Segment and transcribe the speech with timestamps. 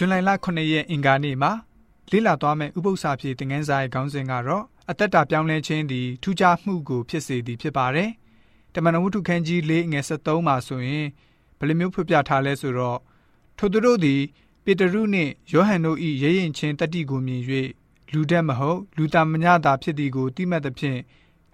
[0.00, 1.52] ဇွန်လလ9ရက်အင်္ဂါနေ့မှာ
[2.10, 8.10] လေ့လာသွားမယ့်ဥပုသ္စာပြေသင်ခန်းစာရဲ့ခေါင်းစဉ်ကတော့အသက်တာပြောင်းလဲခြင်းသည်ထူးခြားမှုကိုဖြစ်စေသည်ဖြစ်ပါတယ်။
[8.74, 11.06] တမန်တော်ဝတ္ထုခန်းကြီး၄ငယ်73မှာဆိုရင်
[11.58, 12.98] ဘယ်လိုမျိုးဖွပြထားလဲဆိုတော့
[13.58, 14.20] ထိုသူတို့သည်
[14.64, 17.42] ပေတရုနှင့်ယောဟန်တို့၏ရဲရင်ချင်းတတိကိုမြင်၍
[18.12, 20.98] လူတတ်မဟုတ်လူတမညတာဖြစ်သည်ကိုသိမှတ်သဖြင့်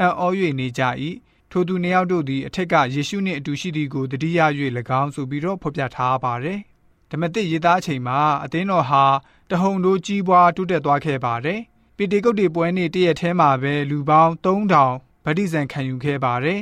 [0.00, 0.24] အံ့ဩ၍
[0.58, 0.82] နေကြ၏
[1.50, 4.40] ထိုသူနှစ်ယောက်တို့သည်အထက်ကယေရှုနှင့်အတူရှိသည်ကိုတတိယ၍၎
[5.00, 6.60] င်းဆိုပြီးတော့ဖော်ပြထားပါတယ်
[7.10, 9.04] ဓမ္မသစ်ရေးသားချိန်မှာအသင်းတော်ဟာ
[9.50, 11.60] တဟုန်တို့ကြီးပွားတိုးတက်သွားခဲ့ပါတယ်
[11.96, 14.90] ပီတေကုတ်တီပွဲနေ့တရက်ထဲမှာပဲလူပေါင်း3000
[15.24, 16.60] ဗတ္တိဇံခံယူခဲ့ပါတယ်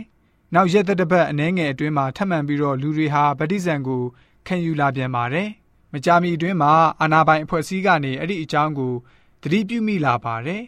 [0.54, 4.02] နောက်ရက်သက်တစ်ပတ်အနည်းငယ်အတွင်းမှာထပ်မံပြီးတော့လူတွေဟာဗတ္တိဇံကို
[4.46, 5.48] ခံယူလာပြန်ပါတယ်
[5.92, 8.94] မကြာမီအတွင်းမှာအာနာပိုင်အဖွဲ့အစည်းကနေအဲ့ဒီအကြောင်းကို
[9.42, 10.62] သတိပြုမိလာပါတယ်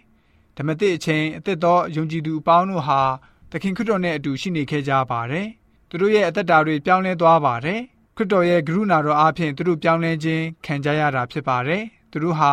[0.57, 3.01] ဓမ္မသစ်အချင်းအသက်သောယုံကြည်သူအပေါင်းတို့ဟာ
[3.51, 5.49] သခင်ခရစ်တော်နဲ့အတူရှိနေခဲ့ကြပါတယ်
[5.89, 7.81] သူတို့ရဲ့အသက်တာတွေပြောင်းလဲသွားပါတယ်
[8.17, 12.53] ခရစ်တော်ရဲ့ကရုဏာတော်အားဖြင့်သူတို့ပြောင်းလဲခြင်းခံကြရတာဖြစ်ပါတယ်သူတို့ဟာ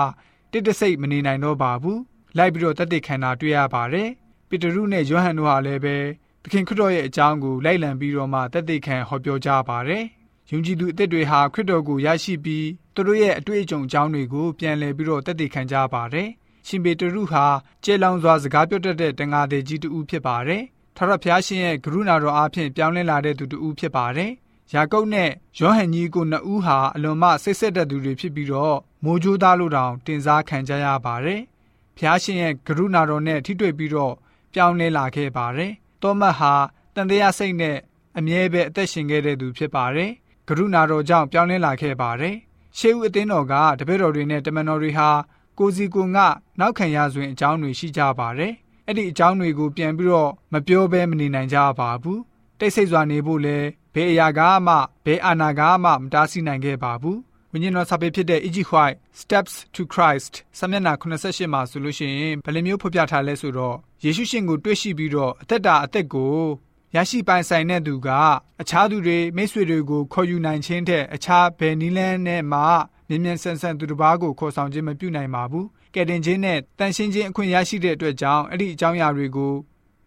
[0.52, 2.02] တိတ်တဆိတ်မနေနိုင်တော့ပါဘူး
[2.38, 4.10] လိုက်ပြီးတော့တသက်ခံတာတွေ့ရပါတယ်
[4.50, 5.96] ပေတရုနဲ့ယောဟန်တို့ဟာလည်းပဲ
[6.44, 10.04] သခင်ခရစ်တော်ရဲ့အကြောင်းကိုလိုက်လံပြီးတော့မှတသက်ခံဟောပြောကြပါတယ်
[10.52, 16.30] ယုံကြည်သူအသက်တွေဟာခရစ်တော်ကိုရရှိပြီးသူတို့ရဲ့အတွေ့အကြုံအကြောင်းတွေကိုပြန်လည်ပြီးတော့တသက်ခံကြပါတယ်
[16.68, 17.46] ရှင်ပေတရုဟာ
[17.84, 20.64] ကျေလောင်စွာစကားပြောတတ်တဲ့တန်ဃာသေးကြီးတူဖြစ်ပါတယ်
[20.96, 24.32] ထာဝရဘုရားရှင်ရဲ့ကရုဏာတော်အားဖြင့်ပြောင်းလဲလာတဲ့သူတူဖြစ်ပါတယ်
[24.74, 31.42] ယာကုပ်နဲ့ယောဟန်ကြီးကိုနှစ်ဦးဟာအလွန်မှစိတ်ဆက်တဲ့သူတွေဖြစ်ပြီးတော့မိုးကြိုးသားလို့တောင်တင်စားခံကြရပါတယ်။
[31.98, 34.14] ဖျားရှင်ရဲ့ကရုဏာတော်နဲ့ထိတွေ့ပြီးတော့
[34.54, 36.54] ပြောင်းလဲလာခဲ့ပါတယ်။သောမတ်ဟာ
[36.96, 37.78] တန်တရားစိတ်နဲ့
[38.18, 40.12] အမြဲပဲအသက်ရှင်ခဲ့တဲ့သူဖြစ်ပါတယ်။
[40.48, 42.36] ကရုဏာတော်ကြောင့်ပြောင်းလဲလာခဲ့ပါတယ်။
[42.78, 45.10] ရှေးဦးအသင်းတော်ကတပည့်တော်တွေနဲ့တမန်တော်တွေဟာ
[45.60, 46.18] ကိုစီကိုင
[46.60, 48.54] နောက်ခံရဆိုရင်အကြောင်းတွေရှိကြပါတယ်။
[48.88, 52.20] အဲ့ဒီအကြောင်းတွေကိုပြန်ပြီးတော့မပြောဘဲမနေနိုင်ကြပါဘူး။
[52.62, 57.20] တိတ်ဆိတ်စွာနေဖို့လည်းဘယ်အရာကမှဘယ်အာဏာကမှမတားဆီးနိုင်ခဲ့ပါဘူး
[57.52, 58.58] ဝိညာဉ်တော်စာပေဖြစ်တဲ့ E.G.
[58.72, 66.36] White Steps to Christ စာမျက်နှာ88မှာဆိုလို့ရှိရင်ဘယ်လိုမျိုးဖော်ပြထားလဲဆိုတော့ယေရှုရှင်ကိုတွေ့ရှိပြီးတော့အသက်တာအသက်ကို
[66.96, 68.10] ရရှိပိုင်ဆိုင်တဲ့သူက
[68.62, 72.62] အခြားသူတွေမိတ်ဆွေတွေကိုခေါ်ယူနိုင်ခြင်းတဲ့အခြားဘယ်နည်းလမ်းနဲ့မှ
[73.10, 79.54] မြင်မြန်ဆန်ဆန်သူတစ်ပါးကိုခေါ်ဆောင်ခြင်းမပြုနိုင်ပါဘူးကယ်တင်ခြင်းနဲ့တန်ရှင်းခြင်းအခွင့်ရရှိတဲ့အတွက်ကြောင့်အဲ့ဒီအကြောင်းအရာတွေကို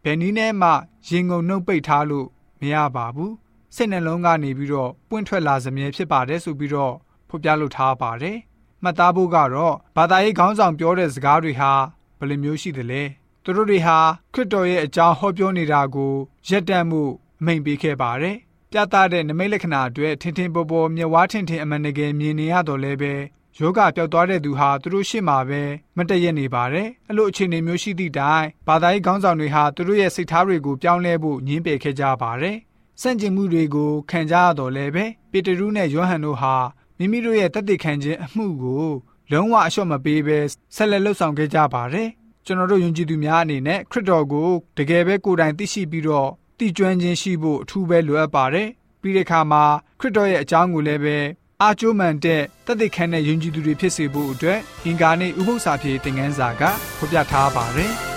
[0.04, 0.70] ဘယ်နည်းနဲ့မှ
[1.08, 2.26] ရင်ငုံနှုတ်ပိတ်ထားလို့
[2.60, 3.34] မရပါဘူး
[3.74, 6.94] စိတ်နှလုံးကနေပြီးတော့ပွင့်ထွက်လာစမြဲဖြစ်ပါတယ်ဆိုပြီးတော့
[7.28, 8.38] ဖော်ပြလိုထားပါတယ်။
[8.82, 11.72] မှတ်သားဖို့ကတော့ဘာသာရေးခေါင်းဆောင်ပြောတဲ့စကားတွေဟာ
[12.18, 13.02] ဘယ်လိုမျိုးရှိသလဲ။
[13.44, 13.98] သူတို့တွေဟာ
[14.34, 16.14] ခရစ်တော်ရဲ့အကြောင်းဟောပြောနေတာကို
[16.48, 17.02] ရက်တန့်မှု
[17.40, 18.36] အမိန်ပေးခဲ့ပါတယ်။
[18.70, 23.14] ပြသတဲ့နမိတ်လက္ခဏာအတွက်ထင်ထင်ပေါ်ပေါ်မျက်ဝါးထင်ထင်အမှန်တကယ်မြင်နေရတော့လဲပဲ
[23.58, 25.62] ယောဂပျောက်သွားတဲ့သူဟာသူတို့ရှေ့မှာပဲ
[25.96, 32.56] မတည့်ရနေပါတယ်။အဲ့လိုအခြေအနေမျိုးရှိသည့်တိုင်ဘာသာရေးခေါင်းဆောင်တွေဟာသူတို့ရဲ့စိတ်ထားတွေကိုပြောင်းလဲဖို့ညှင်းပယ်ခဲ့ကြပါတယ်။
[33.00, 36.54] စန့်ကျင်မှုတွေကိုခံကြရတော့လဲပဲပေတရုနဲ့ယောဟန်တို့ဟာ
[36.98, 38.86] မိမိတို့ရဲ့တသက်ခံခြင်းအမှုကို
[39.30, 40.38] လုံးဝအလျှော့မပေးဘဲ
[40.74, 42.08] ဆက်လက်လှုပ်ဆောင်ခဲ့ကြပါတယ်
[42.44, 48.68] ကျွန်တော်တို့ယုံကြည်သူများအနေနဲ့ခရစ်တော်ကိုတကယ်ပဲကိုယ်တိုင်သိရှိပြီးတော့တည်ကျွမ်းခြင်းရှိဖို့အထူးပဲလိုအပ်ပါတယ်
[49.00, 49.64] ပြီးတဲ့အခါမှာ
[50.00, 51.16] ခရစ်တော်ရဲ့အကြောင်းကိုလည်းပဲ
[51.62, 56.62] အားကျိုးမှန်တဲ့တသက်ခံတဲ့ယုံကြည်သူတွေဖြစ်စေဖို့အတွက်အင်္ဂါနေ့ဥပုသ္စာပြေသင်ခန်းစာက
[56.98, 58.13] ဖော်ပြထားပါတယ်